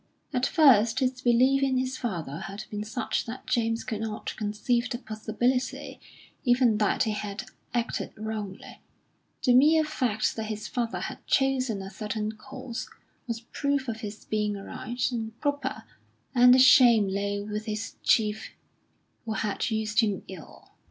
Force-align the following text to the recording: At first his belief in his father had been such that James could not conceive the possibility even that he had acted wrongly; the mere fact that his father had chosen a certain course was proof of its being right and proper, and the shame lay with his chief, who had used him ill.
At 0.33 0.47
first 0.47 0.97
his 0.97 1.21
belief 1.21 1.61
in 1.61 1.77
his 1.77 1.95
father 1.95 2.39
had 2.39 2.63
been 2.71 2.83
such 2.83 3.25
that 3.27 3.45
James 3.45 3.83
could 3.83 4.01
not 4.01 4.35
conceive 4.35 4.89
the 4.89 4.97
possibility 4.97 5.99
even 6.43 6.79
that 6.79 7.03
he 7.03 7.11
had 7.11 7.43
acted 7.71 8.11
wrongly; 8.17 8.79
the 9.43 9.53
mere 9.53 9.83
fact 9.83 10.35
that 10.37 10.45
his 10.45 10.67
father 10.67 11.01
had 11.01 11.23
chosen 11.27 11.83
a 11.83 11.91
certain 11.91 12.31
course 12.31 12.89
was 13.27 13.41
proof 13.41 13.87
of 13.87 14.03
its 14.03 14.25
being 14.25 14.53
right 14.55 15.11
and 15.11 15.39
proper, 15.39 15.83
and 16.33 16.51
the 16.51 16.57
shame 16.57 17.07
lay 17.07 17.39
with 17.39 17.67
his 17.67 17.97
chief, 18.01 18.53
who 19.25 19.33
had 19.33 19.69
used 19.69 19.99
him 19.99 20.23
ill. 20.27 20.69